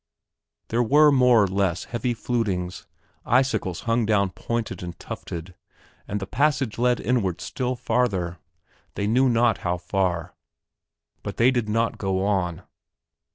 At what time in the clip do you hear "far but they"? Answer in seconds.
9.77-11.51